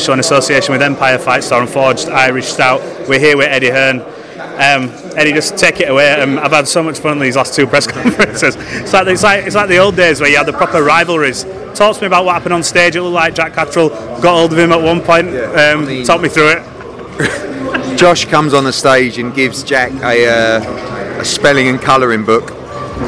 So 0.00 0.14
in 0.14 0.20
association 0.20 0.72
with 0.72 0.80
Empire 0.80 1.18
Fight 1.18 1.44
Store 1.44 1.60
and 1.60 1.68
Forged 1.68 2.08
Irish 2.08 2.46
Stout, 2.46 2.80
we're 3.06 3.18
here 3.18 3.36
with 3.36 3.48
Eddie 3.48 3.70
Hearn. 3.70 4.00
Um, 4.00 4.90
Eddie, 5.14 5.32
just 5.32 5.58
take 5.58 5.80
it 5.80 5.90
away. 5.90 6.10
Um, 6.12 6.38
I've 6.38 6.52
had 6.52 6.66
so 6.66 6.82
much 6.82 6.98
fun 6.98 7.18
these 7.18 7.36
last 7.36 7.54
two 7.54 7.66
press 7.66 7.86
conferences. 7.88 8.56
It's 8.56 8.92
like, 8.92 9.06
it's, 9.08 9.22
like, 9.22 9.44
it's 9.44 9.54
like 9.54 9.68
the 9.68 9.76
old 9.78 9.96
days 9.96 10.20
where 10.20 10.30
you 10.30 10.38
had 10.38 10.46
the 10.46 10.54
proper 10.54 10.82
rivalries. 10.82 11.44
Talk 11.74 11.96
to 11.96 12.00
me 12.00 12.06
about 12.06 12.24
what 12.24 12.32
happened 12.32 12.54
on 12.54 12.62
stage. 12.62 12.96
It 12.96 13.02
looked 13.02 13.14
like 13.14 13.34
Jack 13.34 13.52
Catterall 13.52 13.90
got 14.20 14.38
hold 14.38 14.52
of 14.52 14.58
him 14.58 14.72
at 14.72 14.80
one 14.80 15.02
point. 15.02 15.28
Um, 15.28 16.04
talk 16.04 16.22
me 16.22 16.30
through 16.30 16.52
it. 16.56 17.98
Josh 17.98 18.24
comes 18.24 18.54
on 18.54 18.64
the 18.64 18.72
stage 18.72 19.18
and 19.18 19.34
gives 19.34 19.62
Jack 19.62 19.92
a, 20.02 20.26
uh, 20.26 21.20
a 21.20 21.24
spelling 21.24 21.68
and 21.68 21.80
colouring 21.80 22.24
book. 22.24 22.48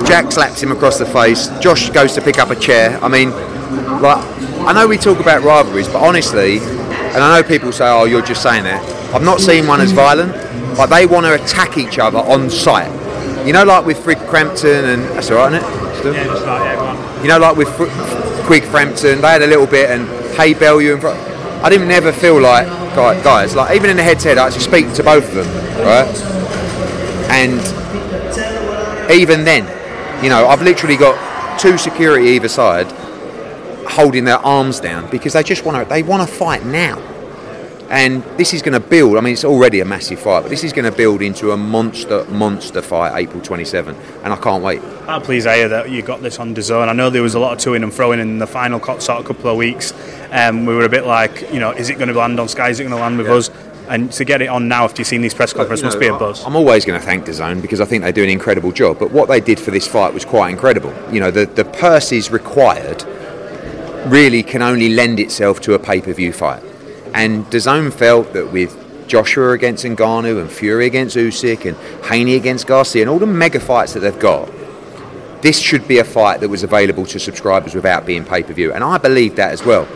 Jack 0.05 0.31
slaps 0.31 0.63
him 0.63 0.73
across 0.73 0.99
the 0.99 1.07
face. 1.07 1.49
Josh 1.61 1.89
goes 1.91 2.13
to 2.15 2.21
pick 2.21 2.39
up 2.39 2.51
a 2.51 2.57
chair. 2.57 2.99
I 3.03 3.09
mean, 3.09 3.31
like, 4.03 4.23
I 4.67 4.73
know 4.73 4.87
we 4.87 4.99
talk 4.99 5.19
about 5.19 5.43
rivalries, 5.43 5.89
but 5.89 6.03
honestly, 6.03 6.61
and 7.15 7.23
I 7.23 7.41
know 7.41 7.47
people 7.47 7.73
say, 7.73 7.87
"Oh, 7.89 8.05
you're 8.05 8.23
just 8.23 8.43
saying 8.43 8.65
that." 8.65 8.83
I've 9.15 9.23
not 9.23 9.41
seen 9.41 9.67
one 9.67 9.81
as 9.81 9.93
violent. 9.93 10.33
but 10.77 10.87
they 10.87 11.05
want 11.05 11.27
to 11.27 11.35
attack 11.35 11.77
each 11.77 11.99
other 11.99 12.19
on 12.19 12.49
sight. 12.49 12.89
You 13.47 13.53
know, 13.53 13.63
like 13.65 13.85
with 13.85 13.99
Frig 13.99 14.27
Crampton 14.29 14.85
and 14.87 15.03
that's 15.11 15.31
all 15.31 15.37
right, 15.37 15.53
isn't 15.53 15.69
it? 15.69 15.97
Still? 15.99 16.15
Yeah, 16.15 16.25
just 16.25 16.47
like, 16.47 16.79
on. 16.79 17.23
You 17.23 17.29
know, 17.29 17.39
like 17.39 17.57
with 17.57 17.69
Fr- 17.77 18.47
Quigg 18.47 18.65
Frampton, 18.65 19.21
they 19.21 19.29
had 19.29 19.43
a 19.43 19.47
little 19.47 19.67
bit, 19.67 19.91
and 19.91 20.07
Haye 20.37 20.55
Bellew 20.55 20.93
and. 20.93 21.01
Fr- 21.01 21.09
I 21.63 21.69
didn't 21.69 21.89
never 21.89 22.11
feel 22.11 22.41
like 22.41 22.67
guys 22.97 23.55
like 23.55 23.77
even 23.77 23.91
in 23.91 23.97
the 23.97 24.03
head-to-head, 24.03 24.37
I 24.39 24.47
actually 24.47 24.63
speak 24.63 24.93
to 24.95 25.03
both 25.05 25.29
of 25.29 25.35
them, 25.35 25.47
right? 25.85 26.09
And 27.31 27.61
even 29.11 29.45
then, 29.45 29.65
you 30.25 30.29
know, 30.31 30.49
I've 30.49 30.63
literally 30.63 30.97
got 30.97 31.17
two 31.61 31.79
security 31.79 32.29
either 32.29 32.49
side 32.49 32.87
holding 33.93 34.25
their 34.25 34.39
arms 34.39 34.81
down 34.81 35.11
because 35.11 35.35
they 35.35 35.43
just 35.43 35.65
want 35.65 35.77
to 35.83 35.89
they 35.89 36.03
want 36.03 36.29
to 36.29 36.35
fight 36.35 36.65
now. 36.65 36.99
And 37.91 38.23
this 38.39 38.55
is 38.55 38.63
going 38.63 38.73
to 38.73 38.81
build. 38.81 39.19
I 39.19 39.21
mean, 39.21 39.35
it's 39.35 39.45
already 39.45 39.81
a 39.81 39.85
massive 39.85 40.19
fight, 40.19 40.41
but 40.41 40.49
this 40.49 40.65
is 40.65 40.73
going 40.73 40.91
to 40.91 40.97
build 40.97 41.21
into 41.21 41.51
a 41.51 41.59
monster, 41.59 42.25
monster 42.25 42.81
fight, 42.81 43.21
April 43.21 43.43
27, 43.43 43.95
and 44.25 44.33
I 44.33 44.37
can't 44.37 44.65
wait. 44.65 44.81
I'm 45.07 45.21
pleased 45.21 45.47
to 45.47 45.53
hear 45.53 45.69
that 45.69 45.91
you 45.91 46.01
got 46.01 46.23
this 46.23 46.39
on 46.39 46.55
DAZN. 46.55 46.89
I 46.89 46.95
know 46.95 47.11
there 47.11 47.23
was 47.23 47.35
a 47.35 47.39
lot 47.39 47.53
of 47.53 47.59
toing 47.59 47.83
and 47.83 47.93
throwing 47.93 48.19
in 48.19 48.39
the 48.39 48.47
final 48.47 48.81
sort 48.81 49.11
of 49.11 49.27
couple 49.27 49.51
of 49.51 49.59
weeks. 49.59 49.93
Um, 50.31 50.65
we 50.65 50.75
were 50.75 50.87
a 50.87 50.89
bit 50.89 51.05
like, 51.05 51.53
you 51.53 51.61
know, 51.61 51.73
is 51.73 51.91
it 51.91 51.97
going 51.97 52.09
to 52.09 52.15
land 52.15 52.41
on 52.41 52.49
Sky? 52.49 52.71
Is 52.71 52.81
it 52.81 52.85
going 52.85 52.97
to 52.97 53.03
land 53.03 53.19
with 53.19 53.29
us? 53.29 53.51
And 53.91 54.11
to 54.13 54.25
get 54.25 54.41
it 54.41 54.47
on 54.47 54.69
now 54.69 54.85
after 54.85 55.03
you've 55.03 55.09
seen 55.09 55.21
these 55.21 55.35
press 55.35 55.53
conferences 55.53 55.85
must 55.85 55.97
know, 55.97 56.01
be 56.01 56.07
a 56.07 56.17
buzz. 56.17 56.43
I'm 56.47 56.57
always 56.57 56.87
going 56.87 56.99
to 56.99 57.05
thank 57.05 57.27
DAZN 57.27 57.61
because 57.61 57.83
I 57.83 57.85
think 57.85 58.05
they 58.05 58.13
do 58.13 58.23
an 58.23 58.31
incredible 58.31 58.73
job. 58.73 58.99
But 58.99 59.11
what 59.11 59.29
they 59.29 59.41
did 59.41 59.61
for 59.61 59.71
this 59.71 59.87
fight 59.87 60.15
was 60.15 60.25
quite 60.25 60.49
incredible. 60.49 60.95
You 61.13 61.21
know, 61.21 61.31
the, 61.31 61.45
the 61.45 61.67
purses 61.67 62.31
required 62.31 63.05
really 64.07 64.43
can 64.43 64.63
only 64.63 64.89
lend 64.89 65.21
itself 65.21 65.61
to 65.63 65.75
a 65.75 65.79
pay-per-view 65.79 66.33
fight. 66.33 66.63
And 67.15 67.45
DAZN 67.47 67.93
felt 67.93 68.33
that 68.33 68.53
with 68.53 68.79
Joshua 69.09 69.51
against 69.53 69.85
Ngannou 69.85 70.41
and 70.41 70.51
Fury 70.51 70.87
against 70.87 71.17
Usyk 71.17 71.67
and 71.67 71.77
Haney 72.07 72.35
against 72.35 72.67
Garcia 72.67 73.03
and 73.03 73.11
all 73.11 73.19
the 73.19 73.27
mega 73.27 73.61
fights 73.61 73.93
that 73.93 74.01
they've 74.01 74.19
got, 74.19 74.51
this 75.43 75.59
should 75.59 75.87
be 75.89 75.99
a 75.99 76.05
fight 76.05 76.41
that 76.41 76.49
was 76.49 76.63
available 76.63 77.05
to 77.07 77.19
subscribers 77.19 77.75
without 77.75 78.07
being 78.07 78.25
pay-per-view. 78.25 78.73
And 78.73 78.83
I 78.85 78.99
believe 78.99 79.37
that 79.37 79.53
as 79.53 79.65
well. 79.65 79.87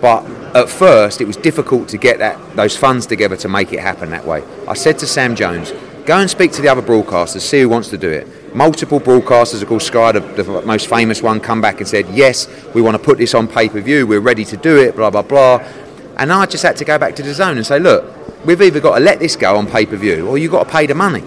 But 0.00 0.24
at 0.54 0.68
first, 0.68 1.20
it 1.20 1.26
was 1.26 1.36
difficult 1.36 1.88
to 1.90 1.96
get 1.96 2.18
that 2.18 2.56
those 2.56 2.76
funds 2.76 3.06
together 3.06 3.36
to 3.38 3.48
make 3.48 3.72
it 3.72 3.80
happen 3.80 4.10
that 4.10 4.26
way. 4.26 4.42
I 4.68 4.74
said 4.74 4.98
to 4.98 5.06
Sam 5.06 5.34
Jones, 5.34 5.72
go 6.04 6.18
and 6.18 6.28
speak 6.28 6.52
to 6.52 6.62
the 6.62 6.68
other 6.68 6.82
broadcasters, 6.82 7.40
see 7.40 7.62
who 7.62 7.68
wants 7.68 7.88
to 7.88 7.98
do 7.98 8.10
it. 8.10 8.26
Multiple 8.54 9.00
broadcasters, 9.00 9.62
of 9.62 9.68
course, 9.68 9.86
Sky, 9.86 10.12
the, 10.12 10.20
the 10.20 10.62
most 10.62 10.88
famous 10.88 11.22
one, 11.22 11.40
come 11.40 11.60
back 11.60 11.78
and 11.78 11.88
said, 11.88 12.06
yes, 12.10 12.48
we 12.74 12.82
want 12.82 12.96
to 12.96 13.02
put 13.02 13.16
this 13.18 13.34
on 13.34 13.48
pay-per-view, 13.48 14.06
we're 14.06 14.20
ready 14.20 14.44
to 14.44 14.56
do 14.56 14.78
it, 14.78 14.94
blah, 14.94 15.10
blah, 15.10 15.22
blah. 15.22 15.66
And 16.18 16.30
I 16.30 16.44
just 16.46 16.62
had 16.62 16.76
to 16.76 16.84
go 16.84 16.98
back 16.98 17.16
to 17.16 17.22
DAZN 17.22 17.56
and 17.56 17.66
say, 17.66 17.78
look, 17.78 18.04
we've 18.44 18.60
either 18.60 18.80
got 18.80 18.98
to 18.98 19.04
let 19.04 19.18
this 19.18 19.36
go 19.36 19.56
on 19.56 19.66
pay-per-view 19.66 20.26
or 20.26 20.36
you've 20.36 20.52
got 20.52 20.64
to 20.64 20.70
pay 20.70 20.86
the 20.86 20.94
money 20.94 21.22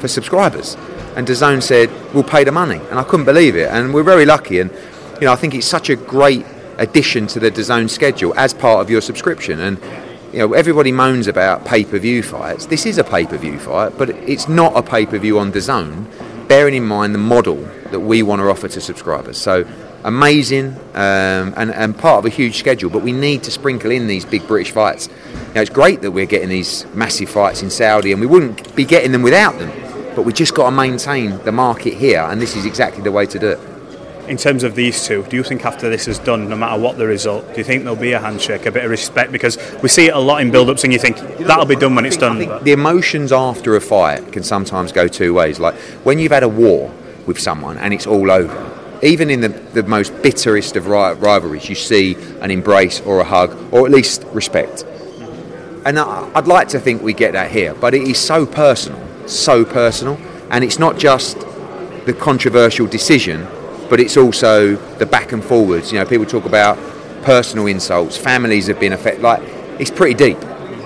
for 0.00 0.08
subscribers. 0.08 0.76
And 1.16 1.26
DAZN 1.26 1.62
said, 1.62 1.90
we'll 2.12 2.24
pay 2.24 2.44
the 2.44 2.52
money. 2.52 2.80
And 2.90 2.98
I 2.98 3.04
couldn't 3.04 3.24
believe 3.24 3.56
it. 3.56 3.70
And 3.70 3.94
we're 3.94 4.02
very 4.02 4.26
lucky. 4.26 4.60
And, 4.60 4.70
you 5.14 5.26
know, 5.26 5.32
I 5.32 5.36
think 5.36 5.54
it's 5.54 5.66
such 5.66 5.88
a 5.88 5.96
great 5.96 6.44
addition 6.76 7.26
to 7.28 7.40
the 7.40 7.50
DAZN 7.50 7.88
schedule 7.88 8.34
as 8.38 8.52
part 8.52 8.82
of 8.82 8.90
your 8.90 9.00
subscription. 9.00 9.60
And, 9.60 9.78
you 10.32 10.40
know, 10.40 10.52
everybody 10.52 10.92
moans 10.92 11.26
about 11.26 11.64
pay-per-view 11.64 12.22
fights. 12.22 12.66
This 12.66 12.84
is 12.84 12.98
a 12.98 13.04
pay-per-view 13.04 13.58
fight, 13.60 13.96
but 13.96 14.10
it's 14.10 14.48
not 14.48 14.76
a 14.76 14.82
pay-per-view 14.82 15.38
on 15.38 15.52
DAZN, 15.52 16.04
bearing 16.48 16.74
in 16.74 16.84
mind 16.84 17.14
the 17.14 17.18
model 17.18 17.56
that 17.90 18.00
we 18.00 18.22
want 18.22 18.40
to 18.40 18.48
offer 18.48 18.68
to 18.68 18.80
subscribers. 18.80 19.38
So 19.38 19.66
amazing 20.04 20.76
um, 20.94 21.52
and, 21.56 21.72
and 21.72 21.98
part 21.98 22.20
of 22.20 22.26
a 22.26 22.28
huge 22.28 22.58
schedule, 22.58 22.90
but 22.90 23.02
we 23.02 23.12
need 23.12 23.42
to 23.42 23.50
sprinkle 23.50 23.90
in 23.90 24.06
these 24.06 24.24
big 24.24 24.46
British 24.46 24.72
fights. 24.72 25.08
Now, 25.54 25.62
it's 25.62 25.70
great 25.70 26.02
that 26.02 26.12
we're 26.12 26.26
getting 26.26 26.48
these 26.48 26.86
massive 26.94 27.28
fights 27.28 27.62
in 27.62 27.70
Saudi, 27.70 28.12
and 28.12 28.20
we 28.20 28.26
wouldn't 28.26 28.74
be 28.76 28.84
getting 28.84 29.12
them 29.12 29.22
without 29.22 29.58
them. 29.58 29.70
But 30.14 30.22
we 30.22 30.32
just 30.32 30.54
got 30.54 30.70
to 30.70 30.76
maintain 30.76 31.38
the 31.44 31.52
market 31.52 31.94
here, 31.94 32.20
and 32.20 32.40
this 32.40 32.56
is 32.56 32.66
exactly 32.66 33.02
the 33.02 33.12
way 33.12 33.26
to 33.26 33.38
do 33.38 33.50
it. 33.50 33.75
In 34.28 34.36
terms 34.36 34.64
of 34.64 34.74
these 34.74 35.06
two, 35.06 35.22
do 35.24 35.36
you 35.36 35.44
think 35.44 35.64
after 35.64 35.88
this 35.88 36.08
is 36.08 36.18
done, 36.18 36.48
no 36.48 36.56
matter 36.56 36.80
what 36.80 36.98
the 36.98 37.06
result, 37.06 37.48
do 37.52 37.58
you 37.58 37.64
think 37.64 37.84
there'll 37.84 37.94
be 37.96 38.12
a 38.12 38.18
handshake, 38.18 38.66
a 38.66 38.72
bit 38.72 38.84
of 38.84 38.90
respect? 38.90 39.30
Because 39.30 39.56
we 39.82 39.88
see 39.88 40.06
it 40.08 40.14
a 40.14 40.18
lot 40.18 40.40
in 40.40 40.50
build-ups, 40.50 40.82
and 40.82 40.92
you 40.92 40.98
think 40.98 41.16
that'll 41.38 41.64
be 41.64 41.76
done 41.76 41.94
when 41.94 42.04
it's 42.04 42.16
done. 42.16 42.38
The 42.64 42.72
emotions 42.72 43.30
after 43.30 43.76
a 43.76 43.80
fight 43.80 44.32
can 44.32 44.42
sometimes 44.42 44.90
go 44.90 45.06
two 45.06 45.32
ways. 45.32 45.60
Like 45.60 45.74
when 46.02 46.18
you've 46.18 46.32
had 46.32 46.42
a 46.42 46.48
war 46.48 46.92
with 47.26 47.38
someone 47.38 47.78
and 47.78 47.94
it's 47.94 48.06
all 48.06 48.30
over, 48.32 48.72
even 49.02 49.30
in 49.30 49.42
the, 49.42 49.48
the 49.48 49.84
most 49.84 50.10
bitterest 50.22 50.74
of 50.74 50.88
ri- 50.88 51.12
rivalries, 51.14 51.68
you 51.68 51.76
see 51.76 52.16
an 52.40 52.50
embrace 52.50 53.00
or 53.02 53.20
a 53.20 53.24
hug 53.24 53.56
or 53.72 53.86
at 53.86 53.92
least 53.92 54.24
respect. 54.32 54.84
And 55.84 56.00
I- 56.00 56.28
I'd 56.34 56.48
like 56.48 56.66
to 56.68 56.80
think 56.80 57.00
we 57.00 57.12
get 57.12 57.34
that 57.34 57.52
here, 57.52 57.74
but 57.74 57.94
it 57.94 58.02
is 58.02 58.18
so 58.18 58.44
personal, 58.44 59.00
so 59.28 59.64
personal. 59.64 60.18
And 60.50 60.64
it's 60.64 60.80
not 60.80 60.98
just 60.98 61.38
the 62.06 62.16
controversial 62.18 62.86
decision, 62.86 63.46
but 63.88 64.00
it's 64.00 64.16
also 64.16 64.76
the 64.98 65.06
back 65.06 65.32
and 65.32 65.44
forwards. 65.44 65.92
You 65.92 65.98
know, 65.98 66.06
people 66.06 66.26
talk 66.26 66.44
about 66.44 66.76
personal 67.22 67.66
insults, 67.66 68.16
families 68.16 68.66
have 68.68 68.78
been 68.80 68.92
affected. 68.92 69.22
Like, 69.22 69.42
it's 69.78 69.90
pretty 69.90 70.14
deep. 70.14 70.38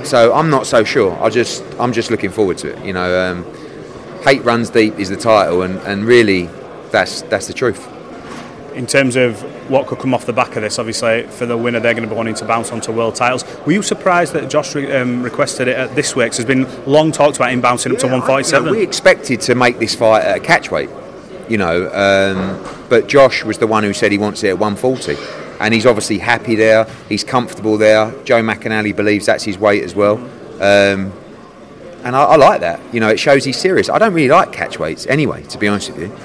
So 0.04 0.32
I'm 0.32 0.48
not 0.48 0.66
so 0.66 0.84
sure. 0.84 1.12
I 1.22 1.28
just, 1.28 1.62
I'm 1.78 1.92
just 1.92 2.10
looking 2.10 2.30
forward 2.30 2.58
to 2.58 2.68
it. 2.74 2.84
You 2.84 2.92
know, 2.94 3.20
um, 3.20 3.44
hate 4.22 4.42
runs 4.44 4.70
deep 4.70 4.98
is 4.98 5.08
the 5.10 5.16
title, 5.16 5.62
and, 5.62 5.78
and 5.80 6.04
really, 6.04 6.48
that's 6.90 7.22
that's 7.22 7.46
the 7.46 7.52
truth. 7.52 7.86
in 8.74 8.86
terms 8.86 9.16
of 9.16 9.40
what 9.70 9.86
could 9.86 9.98
come 9.98 10.14
off 10.14 10.26
the 10.26 10.32
back 10.32 10.56
of 10.56 10.62
this, 10.62 10.78
obviously 10.78 11.24
for 11.24 11.46
the 11.46 11.56
winner 11.56 11.80
they're 11.80 11.94
going 11.94 12.08
to 12.08 12.08
be 12.08 12.16
wanting 12.16 12.34
to 12.36 12.44
bounce 12.44 12.70
onto 12.72 12.92
world 12.92 13.14
titles. 13.14 13.44
Were 13.66 13.72
you 13.72 13.82
surprised 13.82 14.32
that 14.32 14.48
Josh 14.48 14.74
um, 14.76 15.22
requested 15.22 15.68
it 15.68 15.76
at 15.76 15.94
this 15.94 16.14
weight? 16.16 16.26
Because 16.32 16.44
there's 16.44 16.64
been 16.64 16.86
long 16.90 17.12
talked 17.12 17.36
about 17.36 17.52
him 17.52 17.60
bouncing 17.60 17.92
up 17.92 17.98
to 17.98 18.06
147. 18.06 18.66
You 18.66 18.72
know, 18.72 18.78
we 18.78 18.82
expected 18.82 19.40
to 19.42 19.54
make 19.54 19.78
this 19.78 19.94
fight 19.94 20.24
at 20.24 20.36
a 20.36 20.40
catch 20.40 20.70
weight, 20.70 20.90
you 21.50 21.58
know, 21.58 21.90
um, 21.92 22.88
but 22.88 23.08
Josh 23.08 23.44
was 23.44 23.58
the 23.58 23.66
one 23.66 23.82
who 23.82 23.92
said 23.92 24.12
he 24.12 24.18
wants 24.18 24.44
it 24.44 24.50
at 24.50 24.58
140. 24.58 25.16
And 25.58 25.74
he's 25.74 25.84
obviously 25.84 26.18
happy 26.18 26.54
there. 26.54 26.86
He's 27.08 27.24
comfortable 27.24 27.76
there. 27.76 28.12
Joe 28.24 28.40
McNally 28.40 28.96
believes 28.96 29.26
that's 29.26 29.44
his 29.44 29.58
weight 29.58 29.82
as 29.82 29.94
well. 29.94 30.16
Um, 30.54 31.12
and 32.02 32.16
I, 32.16 32.22
I, 32.22 32.36
like 32.36 32.60
that. 32.60 32.80
You 32.94 33.00
know, 33.00 33.08
it 33.08 33.18
shows 33.18 33.44
he's 33.44 33.58
serious. 33.58 33.90
I 33.90 33.98
don't 33.98 34.14
really 34.14 34.28
like 34.28 34.52
catch 34.52 34.78
weights 34.78 35.06
anyway, 35.06 35.42
to 35.42 35.58
be 35.58 35.68
honest 35.68 35.90
with 35.90 36.02
you. 36.02 36.16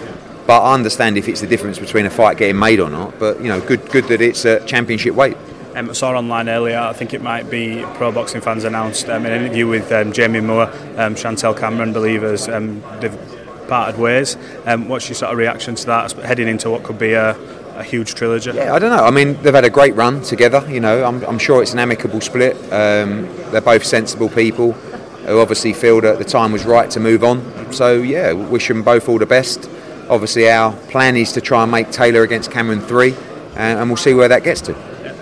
But 0.47 0.61
I 0.61 0.73
understand 0.73 1.17
if 1.17 1.27
it's 1.27 1.41
the 1.41 1.47
difference 1.47 1.79
between 1.79 2.05
a 2.05 2.09
fight 2.09 2.37
getting 2.37 2.57
made 2.57 2.79
or 2.79 2.89
not. 2.89 3.19
But 3.19 3.41
you 3.41 3.47
know, 3.47 3.59
good, 3.59 3.89
good 3.89 4.05
that 4.05 4.21
it's 4.21 4.45
a 4.45 4.63
championship 4.65 5.15
weight. 5.15 5.35
Um, 5.75 5.89
I 5.89 5.93
saw 5.93 6.11
online 6.11 6.47
earlier. 6.47 6.77
I 6.77 6.93
think 6.93 7.13
it 7.13 7.21
might 7.21 7.49
be 7.49 7.83
pro 7.95 8.11
boxing 8.11 8.39
fans 8.39 8.63
announced 8.63 9.09
um, 9.09 9.25
an 9.25 9.33
interview 9.33 9.67
with 9.67 9.91
um, 9.91 10.13
Jamie 10.13 10.39
Moore, 10.39 10.71
um, 10.95 11.15
Chantelle 11.15 11.53
Cameron, 11.53 11.91
believers. 11.91 12.47
Um, 12.47 12.81
they've 13.01 13.34
parted 13.67 13.99
ways. 13.99 14.37
Um, 14.65 14.87
what's 14.87 15.07
your 15.09 15.15
sort 15.15 15.31
of 15.31 15.37
reaction 15.37 15.75
to 15.75 15.85
that, 15.87 16.11
heading 16.13 16.47
into 16.47 16.69
what 16.69 16.83
could 16.83 16.99
be 16.99 17.13
a 17.13 17.35
a 17.75 17.83
huge 17.83 18.15
trilogy? 18.15 18.51
Yeah, 18.51 18.73
I 18.73 18.79
don't 18.79 18.89
know. 18.89 19.03
I 19.03 19.11
mean, 19.11 19.35
they've 19.41 19.53
had 19.53 19.65
a 19.65 19.69
great 19.69 19.95
run 19.95 20.21
together. 20.21 20.65
You 20.69 20.79
know, 20.79 21.03
I'm, 21.03 21.23
I'm 21.25 21.37
sure 21.37 21.61
it's 21.61 21.73
an 21.73 21.79
amicable 21.79 22.21
split. 22.21 22.55
Um, 22.71 23.27
they're 23.51 23.61
both 23.61 23.83
sensible 23.83 24.29
people 24.29 24.71
who 24.71 25.39
obviously 25.39 25.73
feel 25.73 25.99
that 26.01 26.17
the 26.17 26.23
time 26.23 26.51
was 26.51 26.65
right 26.65 26.89
to 26.91 26.99
move 26.99 27.23
on. 27.23 27.73
So 27.73 27.95
yeah, 27.95 28.31
wish 28.31 28.67
them 28.67 28.83
both 28.83 29.09
all 29.09 29.19
the 29.19 29.25
best. 29.25 29.69
Obviously, 30.09 30.49
our 30.49 30.71
plan 30.87 31.17
is 31.17 31.33
to 31.33 31.41
try 31.41 31.63
and 31.63 31.71
make 31.71 31.91
Taylor 31.91 32.21
against 32.21 32.51
Cameron 32.51 32.79
three, 32.79 33.13
and, 33.55 33.79
and 33.79 33.89
we'll 33.89 33.97
see 33.97 34.13
where 34.13 34.29
that 34.29 34.43
gets 34.43 34.61
to. 34.61 34.75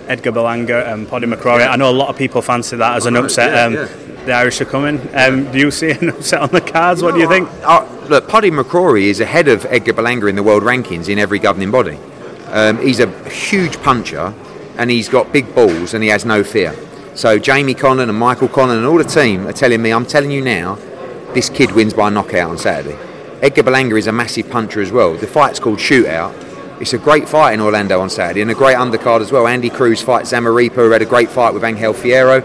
Edgar 0.06 0.32
Berlanga 0.32 0.92
and 0.92 1.08
Paddy 1.08 1.26
McCrory. 1.26 1.66
I 1.66 1.76
know 1.76 1.90
a 1.90 1.92
lot 1.92 2.10
of 2.10 2.18
people 2.18 2.42
fancy 2.42 2.76
that 2.76 2.96
as 2.96 3.06
an 3.06 3.16
upset. 3.16 3.74
Um. 3.74 4.13
The 4.24 4.32
Irish 4.32 4.60
are 4.62 4.64
coming. 4.64 5.00
Um, 5.14 5.52
do 5.52 5.58
you 5.58 5.70
see 5.70 5.90
an 6.00 6.08
upset 6.08 6.40
on 6.40 6.48
the 6.50 6.60
cards? 6.60 7.02
What 7.02 7.14
do 7.14 7.20
you 7.20 7.28
think? 7.28 7.48
Uh, 7.62 7.86
look, 8.08 8.26
Paddy 8.28 8.50
McCrory 8.50 9.04
is 9.04 9.20
ahead 9.20 9.48
of 9.48 9.66
Edgar 9.66 9.92
Berlanga 9.92 10.30
in 10.30 10.36
the 10.36 10.42
world 10.42 10.62
rankings 10.62 11.10
in 11.10 11.18
every 11.18 11.38
governing 11.38 11.70
body. 11.70 11.98
Um, 12.46 12.80
he's 12.80 13.00
a 13.00 13.28
huge 13.28 13.82
puncher 13.82 14.32
and 14.78 14.90
he's 14.90 15.08
got 15.08 15.32
big 15.32 15.54
balls 15.54 15.92
and 15.92 16.02
he 16.02 16.08
has 16.08 16.24
no 16.24 16.42
fear. 16.42 16.74
So 17.14 17.38
Jamie 17.38 17.74
Conlan 17.74 18.08
and 18.08 18.18
Michael 18.18 18.48
Conlan 18.48 18.78
and 18.78 18.86
all 18.86 18.96
the 18.96 19.04
team 19.04 19.46
are 19.46 19.52
telling 19.52 19.82
me, 19.82 19.92
I'm 19.92 20.06
telling 20.06 20.30
you 20.30 20.40
now, 20.42 20.76
this 21.34 21.50
kid 21.50 21.72
wins 21.72 21.92
by 21.92 22.08
knockout 22.08 22.50
on 22.50 22.58
Saturday. 22.58 22.98
Edgar 23.42 23.62
Berlanga 23.62 23.98
is 23.98 24.06
a 24.06 24.12
massive 24.12 24.48
puncher 24.48 24.80
as 24.80 24.90
well. 24.90 25.14
The 25.14 25.26
fight's 25.26 25.60
called 25.60 25.78
Shootout. 25.78 26.80
It's 26.80 26.92
a 26.92 26.98
great 26.98 27.28
fight 27.28 27.52
in 27.52 27.60
Orlando 27.60 28.00
on 28.00 28.08
Saturday 28.08 28.40
and 28.40 28.50
a 28.50 28.54
great 28.54 28.76
undercard 28.76 29.20
as 29.20 29.30
well. 29.30 29.46
Andy 29.46 29.68
Cruz 29.70 30.00
fights 30.00 30.32
Zamarripa, 30.32 30.76
who 30.76 30.90
had 30.90 31.02
a 31.02 31.06
great 31.06 31.28
fight 31.28 31.52
with 31.52 31.62
Angel 31.62 31.92
Fierro. 31.92 32.42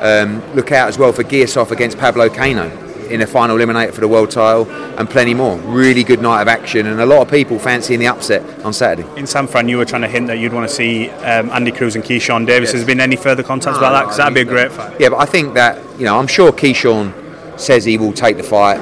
Um, 0.00 0.42
look 0.54 0.72
out 0.72 0.88
as 0.88 0.98
well 0.98 1.12
for 1.12 1.22
Giyasov 1.22 1.70
against 1.70 1.98
Pablo 1.98 2.28
Cano 2.28 2.68
in 3.10 3.22
a 3.22 3.26
final 3.26 3.56
eliminator 3.56 3.92
for 3.92 4.00
the 4.00 4.08
world 4.08 4.30
title, 4.30 4.70
and 4.70 5.10
plenty 5.10 5.34
more. 5.34 5.58
Really 5.58 6.04
good 6.04 6.22
night 6.22 6.42
of 6.42 6.48
action, 6.48 6.86
and 6.86 7.00
a 7.00 7.06
lot 7.06 7.22
of 7.22 7.30
people 7.30 7.58
fancying 7.58 7.98
the 7.98 8.06
upset 8.06 8.42
on 8.64 8.72
Saturday. 8.72 9.08
In 9.18 9.26
San 9.26 9.46
Fran, 9.46 9.68
you 9.68 9.78
were 9.78 9.84
trying 9.84 10.02
to 10.02 10.08
hint 10.08 10.28
that 10.28 10.38
you'd 10.38 10.52
want 10.52 10.68
to 10.68 10.74
see 10.74 11.10
um, 11.10 11.50
Andy 11.50 11.72
Cruz 11.72 11.96
and 11.96 12.04
Keyshawn 12.04 12.46
Davis. 12.46 12.68
Yes. 12.68 12.72
Has 12.72 12.80
there 12.82 12.86
been 12.86 13.00
any 13.00 13.16
further 13.16 13.42
contacts 13.42 13.80
no, 13.80 13.86
about 13.86 13.92
that? 13.92 14.02
Because 14.04 14.16
that'd 14.18 14.34
be 14.34 14.40
a 14.40 14.44
great 14.44 14.70
fight. 14.72 14.98
Yeah, 15.00 15.08
but 15.10 15.18
I 15.18 15.26
think 15.26 15.54
that 15.54 15.82
you 15.98 16.04
know, 16.04 16.18
I'm 16.18 16.28
sure 16.28 16.52
Keyshawn 16.52 17.58
says 17.58 17.84
he 17.84 17.98
will 17.98 18.12
take 18.12 18.36
the 18.36 18.42
fight 18.42 18.78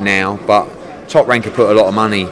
now, 0.00 0.38
but 0.46 0.68
Top 1.08 1.26
Rank 1.26 1.44
have 1.44 1.54
put 1.54 1.70
a 1.70 1.74
lot 1.74 1.86
of 1.86 1.94
money 1.94 2.22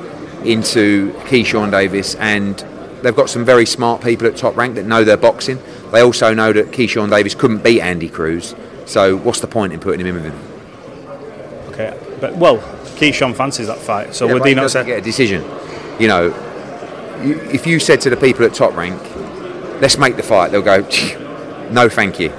into 0.44 1.12
Keyshawn 1.24 1.70
Davis, 1.70 2.14
and 2.16 2.58
they've 3.02 3.16
got 3.16 3.30
some 3.30 3.44
very 3.44 3.66
smart 3.66 4.02
people 4.02 4.26
at 4.26 4.36
Top 4.36 4.56
Rank 4.56 4.74
that 4.74 4.84
know 4.84 5.04
their 5.04 5.16
boxing. 5.16 5.58
They 5.92 6.00
also 6.00 6.34
know 6.34 6.52
that 6.52 6.72
Keyshawn 6.72 7.10
Davis 7.10 7.34
couldn't 7.34 7.62
beat 7.62 7.80
Andy 7.80 8.08
Cruz, 8.08 8.54
so 8.84 9.16
what's 9.16 9.40
the 9.40 9.46
point 9.46 9.72
in 9.72 9.80
putting 9.80 10.04
him 10.04 10.16
in 10.16 10.22
with 10.22 10.24
him? 10.24 11.72
Okay, 11.72 11.98
but 12.20 12.36
well, 12.36 12.58
Keyshawn 12.96 13.34
fancies 13.34 13.66
that 13.66 13.78
fight, 13.78 14.14
so 14.14 14.26
yeah, 14.26 14.32
would 14.32 14.44
he 14.44 14.54
not 14.54 14.70
say 14.70 14.84
get 14.84 14.98
a 14.98 15.02
decision? 15.02 15.44
You 15.98 16.08
know, 16.08 16.26
you, 17.22 17.38
if 17.52 17.66
you 17.66 17.78
said 17.78 18.00
to 18.02 18.10
the 18.10 18.16
people 18.16 18.44
at 18.44 18.54
Top 18.54 18.74
Rank, 18.74 19.00
"Let's 19.80 19.98
make 19.98 20.16
the 20.16 20.22
fight," 20.22 20.50
they'll 20.50 20.62
go, 20.62 20.80
"No, 21.70 21.88
thank 21.88 22.18
you." 22.18 22.30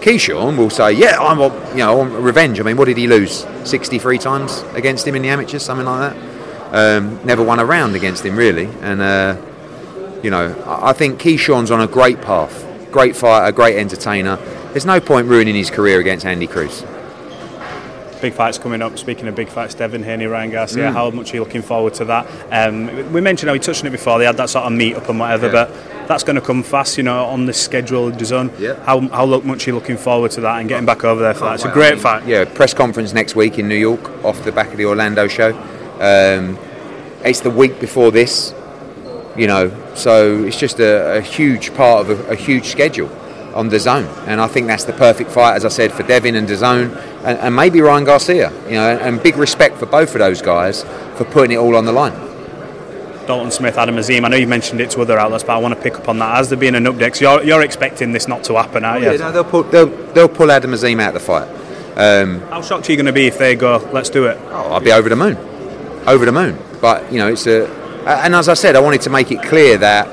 Keyshawn 0.00 0.56
will 0.56 0.70
say, 0.70 0.92
"Yeah, 0.92 1.18
I'm, 1.18 1.38
you 1.70 1.78
know, 1.78 1.92
I 1.92 1.94
want 1.94 2.12
revenge." 2.12 2.60
I 2.60 2.62
mean, 2.62 2.76
what 2.76 2.84
did 2.84 2.96
he 2.96 3.06
lose? 3.06 3.46
Sixty-three 3.64 4.18
times 4.18 4.62
against 4.74 5.06
him 5.06 5.16
in 5.16 5.22
the 5.22 5.28
amateurs, 5.28 5.64
something 5.64 5.86
like 5.86 6.12
that. 6.12 6.36
Um, 6.72 7.24
never 7.24 7.42
won 7.42 7.58
a 7.58 7.64
round 7.64 7.96
against 7.96 8.24
him, 8.24 8.36
really. 8.36 8.68
And 8.82 9.00
uh, 9.00 9.36
you 10.22 10.30
know, 10.30 10.54
I 10.66 10.92
think 10.92 11.20
Keyshawn's 11.20 11.70
on 11.70 11.80
a 11.80 11.86
great 11.86 12.20
path. 12.20 12.64
Great 12.90 13.16
fighter, 13.16 13.52
great 13.52 13.76
entertainer. 13.76 14.36
There's 14.72 14.86
no 14.86 15.00
point 15.00 15.26
ruining 15.28 15.54
his 15.54 15.70
career 15.70 16.00
against 16.00 16.26
Andy 16.26 16.46
Cruz 16.46 16.84
big 18.20 18.34
fights 18.34 18.58
coming 18.58 18.82
up. 18.82 18.98
Speaking 18.98 19.28
of 19.28 19.34
big 19.34 19.48
fights, 19.48 19.74
Devin 19.74 20.02
Haney, 20.02 20.26
Ryan 20.26 20.50
Garcia, 20.50 20.88
mm. 20.88 20.92
how 20.92 21.10
much 21.10 21.32
are 21.32 21.36
you 21.36 21.44
looking 21.44 21.62
forward 21.62 21.94
to 21.94 22.04
that? 22.06 22.26
Um, 22.50 23.12
we 23.12 23.20
mentioned 23.20 23.48
how 23.48 23.52
we 23.52 23.60
touched 23.60 23.82
on 23.82 23.86
it 23.86 23.90
before. 23.90 24.18
They 24.18 24.24
had 24.24 24.36
that 24.36 24.50
sort 24.50 24.64
of 24.64 24.72
meet 24.72 24.96
up 24.96 25.08
and 25.08 25.18
whatever, 25.18 25.46
yeah. 25.46 25.52
but 25.52 26.08
that's 26.08 26.24
going 26.24 26.36
to 26.36 26.42
come 26.42 26.62
fast, 26.62 26.96
you 26.96 27.04
know, 27.04 27.24
on 27.26 27.46
the 27.46 27.52
schedule 27.52 28.12
zone. 28.18 28.52
Yeah. 28.58 28.82
How 28.84 29.00
how 29.08 29.26
much 29.40 29.66
are 29.66 29.70
you 29.70 29.74
looking 29.74 29.96
forward 29.96 30.30
to 30.32 30.40
that 30.42 30.58
and 30.60 30.68
getting 30.68 30.86
back 30.86 31.04
over 31.04 31.22
there 31.22 31.34
for 31.34 31.44
that? 31.44 31.54
It's 31.54 31.64
a 31.64 31.72
great 31.72 31.92
I 31.92 31.94
mean, 31.94 32.02
fight. 32.02 32.26
Yeah, 32.26 32.44
press 32.44 32.74
conference 32.74 33.12
next 33.12 33.36
week 33.36 33.58
in 33.58 33.68
New 33.68 33.76
York 33.76 34.24
off 34.24 34.42
the 34.44 34.52
back 34.52 34.70
of 34.72 34.76
the 34.76 34.86
Orlando 34.86 35.28
show. 35.28 35.56
Um, 36.00 36.58
it's 37.24 37.40
the 37.40 37.50
week 37.50 37.80
before 37.80 38.10
this, 38.10 38.54
you 39.36 39.46
know, 39.46 39.68
so 39.96 40.44
it's 40.44 40.58
just 40.58 40.78
a, 40.78 41.18
a 41.18 41.20
huge 41.20 41.74
part 41.74 42.08
of 42.08 42.28
a, 42.28 42.32
a 42.32 42.34
huge 42.36 42.66
schedule 42.66 43.10
on 43.54 43.70
DAZN, 43.70 44.06
and 44.26 44.40
I 44.40 44.48
think 44.48 44.66
that's 44.66 44.84
the 44.84 44.92
perfect 44.92 45.30
fight, 45.30 45.56
as 45.56 45.64
I 45.64 45.68
said, 45.68 45.92
for 45.92 46.02
Devin 46.02 46.34
and 46.34 46.46
DAZN, 46.46 46.94
and, 47.24 47.38
and 47.38 47.56
maybe 47.56 47.80
Ryan 47.80 48.04
Garcia. 48.04 48.52
You 48.66 48.74
know, 48.74 48.98
and 48.98 49.22
big 49.22 49.36
respect 49.36 49.78
for 49.78 49.86
both 49.86 50.14
of 50.14 50.18
those 50.18 50.42
guys 50.42 50.84
for 51.16 51.24
putting 51.24 51.52
it 51.52 51.56
all 51.56 51.74
on 51.74 51.86
the 51.86 51.92
line. 51.92 52.12
Dalton 53.26 53.50
Smith, 53.50 53.76
Adam 53.76 53.98
Azim. 53.98 54.24
I 54.24 54.28
know 54.28 54.36
you 54.36 54.46
mentioned 54.46 54.80
it 54.80 54.90
to 54.90 55.00
other 55.00 55.18
outlets, 55.18 55.42
but 55.42 55.54
I 55.54 55.58
want 55.58 55.74
to 55.74 55.80
pick 55.80 55.96
up 55.96 56.08
on 56.08 56.18
that. 56.20 56.38
As 56.38 56.48
there 56.48 56.58
being 56.58 56.76
an 56.76 56.84
update, 56.84 57.20
you're, 57.20 57.42
you're 57.42 57.62
expecting 57.62 58.12
this 58.12 58.28
not 58.28 58.44
to 58.44 58.54
happen, 58.54 58.84
aren't 58.84 59.02
you? 59.02 59.10
Yeah, 59.10 59.16
no, 59.16 59.32
they'll, 59.32 59.44
pull, 59.44 59.64
they'll, 59.64 59.88
they'll 60.12 60.28
pull 60.28 60.50
Adam 60.50 60.72
Azim 60.72 61.00
out 61.00 61.08
of 61.08 61.14
the 61.14 61.20
fight. 61.20 61.48
Um, 61.96 62.40
How 62.42 62.62
shocked 62.62 62.88
are 62.88 62.92
you 62.92 62.96
going 62.96 63.06
to 63.06 63.12
be 63.12 63.26
if 63.26 63.38
they 63.38 63.56
go, 63.56 63.78
let's 63.92 64.10
do 64.10 64.26
it? 64.26 64.38
Oh, 64.50 64.72
I'll 64.72 64.80
be 64.80 64.92
over 64.92 65.08
the 65.08 65.16
moon. 65.16 65.36
Over 66.06 66.24
the 66.24 66.32
moon. 66.32 66.58
But, 66.80 67.10
you 67.10 67.18
know, 67.18 67.28
it's 67.28 67.46
a. 67.46 67.85
And 68.06 68.36
as 68.36 68.48
I 68.48 68.54
said, 68.54 68.76
I 68.76 68.80
wanted 68.80 69.00
to 69.02 69.10
make 69.10 69.32
it 69.32 69.42
clear 69.42 69.76
that 69.78 70.06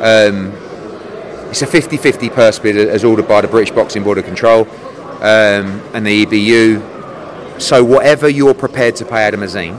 um, 0.00 0.48
it's 1.48 1.62
a 1.62 1.66
50-50 1.66 2.34
purse 2.34 2.58
bid 2.58 2.76
as 2.76 3.04
ordered 3.04 3.28
by 3.28 3.40
the 3.40 3.46
British 3.46 3.72
Boxing 3.72 4.02
Board 4.02 4.18
of 4.18 4.24
Control 4.24 4.68
um, 5.20 5.80
and 5.94 6.04
the 6.04 6.26
EBU. 6.26 7.60
So 7.60 7.84
whatever 7.84 8.28
you're 8.28 8.52
prepared 8.52 8.96
to 8.96 9.04
pay 9.04 9.22
Adam 9.22 9.44
Azim, 9.44 9.78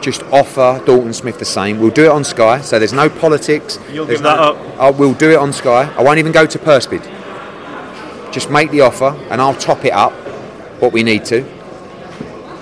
just 0.00 0.22
offer 0.24 0.80
Dalton 0.86 1.12
Smith 1.12 1.40
the 1.40 1.44
same. 1.44 1.80
We'll 1.80 1.90
do 1.90 2.04
it 2.04 2.12
on 2.12 2.22
Sky, 2.22 2.60
so 2.60 2.78
there's 2.78 2.92
no 2.92 3.08
politics. 3.08 3.80
You'll 3.90 4.06
there's 4.06 4.20
give 4.20 4.24
that 4.24 4.38
up. 4.38 4.56
I 4.78 4.90
we'll 4.90 5.14
do 5.14 5.32
it 5.32 5.38
on 5.38 5.52
Sky. 5.52 5.92
I 5.96 6.02
won't 6.04 6.20
even 6.20 6.30
go 6.30 6.46
to 6.46 6.58
purse 6.60 6.86
bid. 6.86 7.02
Just 8.32 8.50
make 8.50 8.70
the 8.70 8.82
offer, 8.82 9.16
and 9.30 9.40
I'll 9.40 9.54
top 9.54 9.84
it 9.84 9.92
up 9.92 10.12
what 10.80 10.92
we 10.92 11.02
need 11.02 11.24
to, 11.24 11.44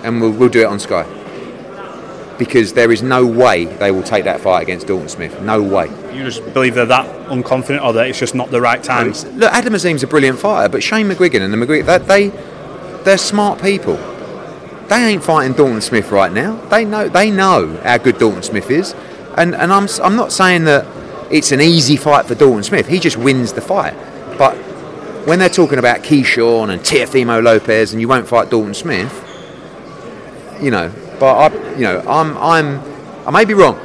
and 0.04 0.22
we'll, 0.22 0.30
we'll 0.30 0.48
do 0.48 0.62
it 0.62 0.66
on 0.66 0.80
Sky 0.80 1.04
because 2.38 2.72
there 2.72 2.90
is 2.90 3.02
no 3.02 3.24
way 3.24 3.64
they 3.64 3.90
will 3.90 4.02
take 4.02 4.24
that 4.24 4.40
fight 4.40 4.62
against 4.62 4.86
Dalton 4.86 5.08
Smith. 5.08 5.40
No 5.42 5.62
way. 5.62 5.86
You 6.14 6.24
just 6.24 6.44
believe 6.52 6.74
they're 6.74 6.86
that 6.86 7.06
unconfident, 7.28 7.82
or 7.82 7.92
that 7.92 8.08
it's 8.08 8.18
just 8.18 8.34
not 8.34 8.50
the 8.50 8.60
right 8.60 8.82
time. 8.82 9.12
No, 9.12 9.30
look, 9.30 9.52
Adam 9.52 9.74
Azim's 9.74 10.02
a 10.02 10.06
brilliant 10.06 10.38
fighter, 10.38 10.68
but 10.68 10.82
Shane 10.82 11.08
McGuigan 11.08 11.40
and 11.40 11.52
the 11.52 11.56
McGuigan, 11.56 12.06
they, 12.06 12.28
they're 13.04 13.18
smart 13.18 13.60
people. 13.62 13.96
They 14.88 14.96
ain't 14.96 15.24
fighting 15.24 15.54
Dalton 15.54 15.80
Smith 15.80 16.10
right 16.10 16.32
now. 16.32 16.56
They 16.66 16.84
know 16.84 17.08
they 17.08 17.30
know 17.30 17.80
how 17.82 17.96
good 17.98 18.18
Dalton 18.18 18.42
Smith 18.42 18.70
is, 18.70 18.94
and 19.36 19.54
and 19.54 19.72
I'm 19.72 19.88
I'm 20.02 20.14
not 20.14 20.30
saying 20.30 20.64
that 20.64 20.86
it's 21.32 21.52
an 21.52 21.62
easy 21.62 21.96
fight 21.96 22.26
for 22.26 22.34
Dalton 22.34 22.62
Smith. 22.62 22.86
He 22.86 22.98
just 22.98 23.16
wins 23.16 23.54
the 23.54 23.62
fight, 23.62 23.94
but 24.36 24.54
when 25.26 25.38
they're 25.38 25.48
talking 25.48 25.78
about 25.78 26.02
Keyshawn 26.02 26.70
and 26.70 26.82
Teofimo 26.82 27.42
Lopez 27.42 27.92
and 27.92 28.00
you 28.00 28.08
won't 28.08 28.28
fight 28.28 28.50
Dalton 28.50 28.74
Smith, 28.74 29.22
you 30.60 30.70
know, 30.70 30.92
but 31.18 31.52
I, 31.52 31.74
you 31.74 31.82
know, 31.82 32.00
I'm, 32.06 32.36
I'm, 32.38 32.80
I 33.26 33.30
may 33.30 33.44
be 33.44 33.54
wrong, 33.54 33.76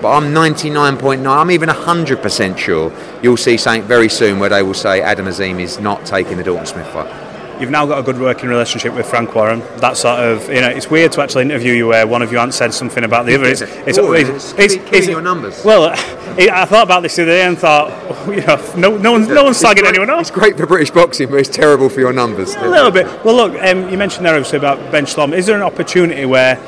but 0.00 0.10
I'm 0.10 0.32
99.9, 0.34 1.26
I'm 1.26 1.50
even 1.50 1.68
100% 1.68 2.58
sure 2.58 2.92
you'll 3.22 3.36
see 3.36 3.56
something 3.56 3.86
very 3.88 4.08
soon 4.08 4.38
where 4.38 4.50
they 4.50 4.62
will 4.62 4.74
say 4.74 5.00
Adam 5.00 5.26
Azim 5.26 5.60
is 5.60 5.78
not 5.80 6.04
taking 6.04 6.36
the 6.36 6.44
Dalton 6.44 6.66
Smith 6.66 6.88
fight. 6.88 7.33
You've 7.60 7.70
now 7.70 7.86
got 7.86 7.98
a 7.98 8.02
good 8.02 8.18
working 8.18 8.48
relationship 8.48 8.94
with 8.94 9.06
Frank 9.06 9.34
Warren. 9.34 9.60
That 9.76 9.96
sort 9.96 10.18
of, 10.18 10.48
you 10.48 10.60
know, 10.60 10.68
it's 10.68 10.90
weird 10.90 11.12
to 11.12 11.22
actually 11.22 11.42
interview 11.42 11.72
you 11.72 11.86
where 11.86 12.06
one 12.06 12.20
of 12.20 12.32
you 12.32 12.38
hasn't 12.38 12.54
said 12.54 12.74
something 12.74 13.04
about 13.04 13.26
the 13.26 13.36
other. 13.36 13.46
It's, 13.46 13.60
it's, 13.60 13.98
oh, 13.98 14.12
it's, 14.12 14.52
it's, 14.52 14.74
it's, 14.74 14.92
it's 14.92 15.06
your 15.06 15.22
numbers. 15.22 15.64
Well, 15.64 15.90
I 15.90 16.64
thought 16.64 16.84
about 16.84 17.02
this 17.02 17.16
the 17.16 17.22
other 17.22 17.32
day 17.32 17.42
and 17.42 17.56
thought, 17.56 17.90
you 18.28 18.40
know, 18.40 18.72
no, 18.76 18.96
no 18.96 19.12
one's, 19.12 19.28
no 19.28 19.44
one's 19.44 19.62
slagging 19.62 19.76
great, 19.76 19.86
anyone 19.86 20.10
off. 20.10 20.22
It's 20.22 20.30
great 20.30 20.56
for 20.56 20.66
British 20.66 20.90
boxing, 20.90 21.30
but 21.30 21.36
it's 21.36 21.48
terrible 21.48 21.88
for 21.88 22.00
your 22.00 22.12
numbers. 22.12 22.54
A 22.56 22.68
little 22.68 22.90
bit. 22.90 23.06
Well, 23.24 23.36
look, 23.36 23.62
um, 23.62 23.88
you 23.88 23.96
mentioned 23.96 24.26
there 24.26 24.34
obviously 24.34 24.58
about 24.58 24.90
Ben 24.90 25.06
Shalom. 25.06 25.32
Is 25.32 25.46
there 25.46 25.56
an 25.56 25.62
opportunity 25.62 26.24
where 26.24 26.60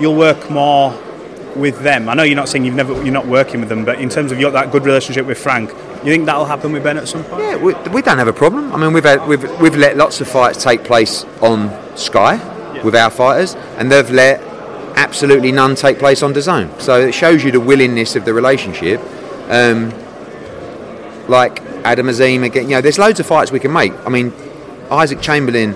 you'll 0.00 0.16
work 0.16 0.50
more 0.50 0.92
with 1.58 1.80
them? 1.80 2.08
I 2.08 2.14
know 2.14 2.22
you're 2.22 2.36
not 2.36 2.48
saying 2.48 2.64
you've 2.64 2.74
never 2.74 2.92
you're 3.02 3.12
not 3.12 3.26
working 3.26 3.60
with 3.60 3.68
them, 3.68 3.84
but 3.84 4.00
in 4.00 4.08
terms 4.08 4.32
of 4.32 4.40
your, 4.40 4.50
that 4.52 4.70
good 4.70 4.84
relationship 4.84 5.26
with 5.26 5.38
Frank, 5.38 5.70
you 6.04 6.12
think 6.12 6.26
that'll 6.26 6.44
happen 6.44 6.72
with 6.72 6.84
Ben 6.84 6.96
at 6.96 7.08
some 7.08 7.24
point? 7.24 7.42
Yeah, 7.42 7.56
we, 7.56 7.74
we 7.90 8.02
don't 8.02 8.18
have 8.18 8.28
a 8.28 8.32
problem. 8.32 8.72
I 8.72 8.76
mean, 8.76 8.92
we've 8.92 9.04
had, 9.04 9.26
we've 9.26 9.60
we've 9.60 9.76
let 9.76 9.96
lots 9.96 10.20
of 10.20 10.28
fights 10.28 10.62
take 10.62 10.84
place 10.84 11.24
on 11.40 11.70
Sky 11.96 12.34
yeah. 12.34 12.82
with 12.82 12.94
our 12.94 13.10
fighters, 13.10 13.54
and 13.76 13.90
they've 13.90 14.10
let 14.10 14.40
absolutely 14.96 15.52
none 15.52 15.74
take 15.74 15.98
place 15.98 16.22
on 16.22 16.32
DAZN. 16.34 16.80
So 16.80 17.00
it 17.00 17.14
shows 17.14 17.44
you 17.44 17.52
the 17.52 17.60
willingness 17.60 18.16
of 18.16 18.24
the 18.24 18.34
relationship. 18.34 19.00
Um, 19.48 19.92
like 21.28 21.60
Adam 21.84 22.08
Azim 22.08 22.42
again, 22.42 22.64
you 22.64 22.70
know, 22.70 22.80
there's 22.80 22.98
loads 22.98 23.20
of 23.20 23.26
fights 23.26 23.52
we 23.52 23.60
can 23.60 23.72
make. 23.72 23.92
I 24.06 24.08
mean, 24.08 24.32
Isaac 24.90 25.20
Chamberlain 25.20 25.74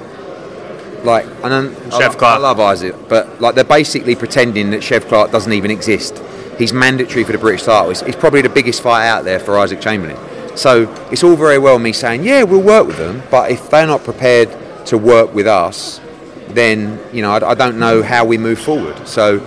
like 1.04 1.26
I, 1.44 1.48
don't, 1.48 1.74
Chef 1.92 2.14
I, 2.14 2.18
Clark. 2.18 2.38
I 2.38 2.42
love 2.42 2.60
Isaac, 2.60 2.94
but 3.08 3.40
like 3.40 3.54
they're 3.54 3.64
basically 3.64 4.14
pretending 4.14 4.70
that 4.70 4.82
Chev 4.82 5.06
Clarke 5.06 5.30
doesn't 5.30 5.52
even 5.52 5.70
exist. 5.70 6.22
He's 6.58 6.72
mandatory 6.72 7.24
for 7.24 7.32
the 7.32 7.38
British 7.38 7.64
title. 7.64 7.90
It's, 7.90 8.02
it's 8.02 8.16
probably 8.16 8.42
the 8.42 8.48
biggest 8.48 8.82
fight 8.82 9.06
out 9.06 9.24
there 9.24 9.40
for 9.40 9.58
Isaac 9.58 9.80
Chamberlain. 9.80 10.18
So 10.56 10.92
it's 11.10 11.24
all 11.24 11.34
very 11.34 11.58
well 11.58 11.78
me 11.78 11.92
saying, 11.92 12.24
yeah, 12.24 12.42
we'll 12.42 12.62
work 12.62 12.86
with 12.86 12.98
them, 12.98 13.22
but 13.30 13.50
if 13.50 13.70
they're 13.70 13.86
not 13.86 14.04
prepared 14.04 14.50
to 14.86 14.98
work 14.98 15.34
with 15.34 15.46
us, 15.46 16.00
then 16.48 17.00
you 17.12 17.22
know 17.22 17.32
I, 17.32 17.50
I 17.50 17.54
don't 17.54 17.78
know 17.78 18.02
how 18.02 18.24
we 18.24 18.38
move 18.38 18.58
forward. 18.58 19.06
So, 19.08 19.38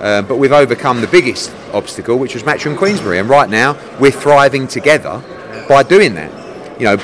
uh, 0.00 0.22
but 0.22 0.36
we've 0.36 0.52
overcome 0.52 1.00
the 1.00 1.06
biggest 1.06 1.52
obstacle, 1.72 2.18
which 2.18 2.34
was 2.34 2.42
Matchroom 2.42 2.76
Queensberry, 2.76 3.18
and 3.18 3.28
right 3.28 3.50
now 3.50 3.78
we're 4.00 4.10
thriving 4.12 4.66
together 4.66 5.22
by 5.68 5.82
doing 5.82 6.14
that. 6.14 6.80
You 6.80 6.86
know, 6.86 6.96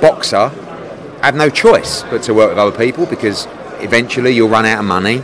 Boxxer 0.00 0.67
have 1.22 1.34
no 1.34 1.50
choice 1.50 2.02
but 2.04 2.22
to 2.24 2.34
work 2.34 2.50
with 2.50 2.58
other 2.58 2.76
people 2.76 3.06
because 3.06 3.46
eventually 3.80 4.32
you'll 4.32 4.48
run 4.48 4.66
out 4.66 4.80
of 4.80 4.84
money 4.84 5.22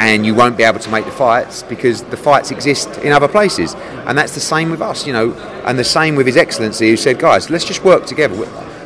and 0.00 0.24
you 0.24 0.34
won't 0.34 0.56
be 0.56 0.62
able 0.62 0.78
to 0.78 0.90
make 0.90 1.04
the 1.04 1.10
fights 1.10 1.62
because 1.62 2.02
the 2.04 2.16
fights 2.16 2.50
exist 2.50 2.88
in 2.98 3.12
other 3.12 3.28
places. 3.28 3.74
And 4.06 4.16
that's 4.16 4.34
the 4.34 4.40
same 4.40 4.70
with 4.70 4.80
us, 4.80 5.06
you 5.06 5.12
know, 5.12 5.34
and 5.66 5.78
the 5.78 5.84
same 5.84 6.16
with 6.16 6.26
His 6.26 6.38
Excellency 6.38 6.88
who 6.88 6.96
said, 6.96 7.18
guys, 7.18 7.50
let's 7.50 7.66
just 7.66 7.84
work 7.84 8.06
together. 8.06 8.34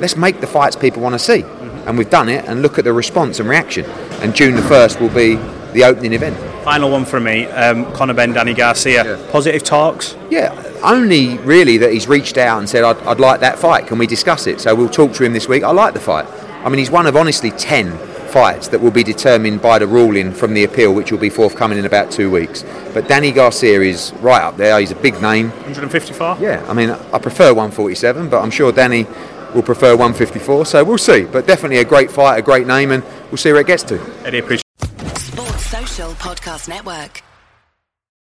Let's 0.01 0.17
make 0.17 0.41
the 0.41 0.49
fights 0.49 0.75
people 0.75 1.03
want 1.03 1.15
to 1.15 1.21
see. 1.21 1.43
Mm-hmm. 1.43 1.89
And 1.89 1.99
we've 1.99 2.11
done 2.11 2.29
it 2.29 2.45
and 2.47 2.63
look 2.63 2.79
at 2.79 2.85
the 2.85 2.93
response 2.93 3.39
and 3.39 3.49
reaction. 3.49 3.85
And 4.23 4.35
June 4.35 4.57
the 4.57 4.63
1st 4.63 5.01
will 5.01 5.09
be 5.09 5.37
the 5.73 5.85
opening 5.85 6.15
event. 6.15 6.37
Final 6.65 6.91
one 6.91 7.05
for 7.05 7.21
me, 7.21 7.45
um, 7.47 7.93
Conor 7.93 8.15
Benn, 8.15 8.33
Danny 8.33 8.55
Garcia. 8.55 9.05
Yeah. 9.05 9.31
Positive 9.31 9.63
talks? 9.63 10.17
Yeah, 10.31 10.53
only 10.85 11.39
really 11.39 11.79
that 11.79 11.93
he's 11.93 12.07
reached 12.07 12.39
out 12.39 12.59
and 12.59 12.69
said, 12.69 12.85
I'd, 12.85 12.99
I'd, 13.03 13.21
like 13.21 13.41
that 13.41 13.59
fight. 13.59 13.87
Can 13.87 13.99
we 13.99 14.07
discuss 14.07 14.47
it? 14.47 14.61
So 14.61 14.75
we'll 14.75 14.89
talk 14.89 15.13
to 15.15 15.25
him 15.25 15.33
this 15.33 15.49
week. 15.49 15.63
I 15.63 15.71
like 15.71 15.95
the 15.95 16.01
fight. 16.01 16.27
I 16.65 16.69
mean, 16.69 16.79
he's 16.79 16.91
one 16.91 17.07
of 17.07 17.17
honestly 17.17 17.51
10 17.51 17.97
fights 18.35 18.69
that 18.69 18.81
will 18.81 18.91
be 18.91 19.05
determined 19.05 19.63
by 19.63 19.79
the 19.79 19.87
ruling 19.87 20.33
from 20.33 20.55
the 20.55 20.65
appeal, 20.65 20.93
which 20.93 21.13
will 21.13 21.19
be 21.19 21.31
forthcoming 21.31 21.79
in 21.79 21.85
about 21.85 22.11
two 22.11 22.31
weeks. 22.31 22.65
But 22.93 23.07
Danny 23.07 23.31
Garcia 23.31 23.81
is 23.81 24.13
right 24.15 24.43
up 24.43 24.57
there. 24.57 24.79
He's 24.81 24.91
a 24.91 24.97
big 24.97 25.21
name. 25.23 25.51
154? 25.51 26.39
Yeah, 26.41 26.65
I 26.69 26.73
mean, 26.73 26.91
I 26.91 27.19
prefer 27.19 27.55
147, 27.55 28.29
but 28.29 28.43
I'm 28.43 28.51
sure 28.51 28.73
Danny 28.73 29.07
will 29.55 29.63
prefer 29.63 29.93
154. 29.97 30.67
So 30.67 30.83
we'll 30.85 30.99
see. 30.99 31.25
But 31.25 31.47
definitely 31.47 31.79
a 31.79 31.85
great 31.85 32.11
fight, 32.11 32.39
a 32.39 32.43
great 32.43 32.67
name, 32.67 32.91
and 32.91 33.05
we'll 33.31 33.37
see 33.37 33.53
where 33.53 33.61
it 33.61 33.67
gets 33.67 33.85
to. 33.85 34.01
Eddie, 34.25 34.39
appreciate 34.39 34.65
Sports 35.17 35.67
Social 35.67 36.11
Podcast 36.15 36.69
Network. 36.69 37.23